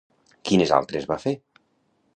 Quines 0.49 0.73
altres 0.79 1.07
va 1.13 1.19
fer? 1.27 1.37